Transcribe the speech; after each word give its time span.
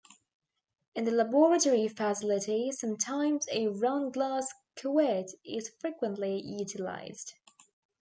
In 0.95 1.03
the 1.05 1.11
laboratory 1.11 1.87
facility, 1.87 2.71
sometimes 2.71 3.45
a 3.51 3.67
round 3.67 4.13
glass 4.15 4.51
cuvette 4.75 5.35
is 5.45 5.69
frequently 5.79 6.41
utilized. 6.41 7.35